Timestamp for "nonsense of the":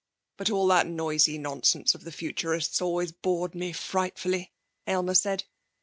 1.37-2.11